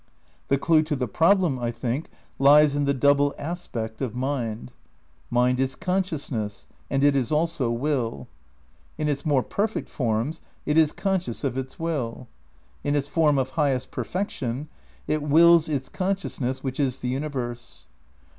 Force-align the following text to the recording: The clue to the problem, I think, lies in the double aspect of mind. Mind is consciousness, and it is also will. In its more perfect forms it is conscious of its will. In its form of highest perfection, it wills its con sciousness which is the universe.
The 0.47 0.57
clue 0.57 0.81
to 0.81 0.95
the 0.95 1.07
problem, 1.07 1.59
I 1.59 1.69
think, 1.69 2.09
lies 2.39 2.75
in 2.75 2.85
the 2.85 2.93
double 2.95 3.35
aspect 3.37 4.01
of 4.01 4.15
mind. 4.15 4.71
Mind 5.29 5.59
is 5.59 5.75
consciousness, 5.75 6.65
and 6.89 7.03
it 7.03 7.15
is 7.15 7.31
also 7.31 7.69
will. 7.69 8.27
In 8.97 9.07
its 9.07 9.27
more 9.27 9.43
perfect 9.43 9.89
forms 9.89 10.41
it 10.65 10.75
is 10.75 10.91
conscious 10.91 11.43
of 11.43 11.55
its 11.55 11.79
will. 11.79 12.27
In 12.83 12.95
its 12.95 13.07
form 13.07 13.37
of 13.37 13.51
highest 13.51 13.91
perfection, 13.91 14.69
it 15.07 15.21
wills 15.21 15.69
its 15.69 15.87
con 15.87 16.15
sciousness 16.15 16.63
which 16.63 16.79
is 16.79 17.01
the 17.01 17.09
universe. 17.09 17.85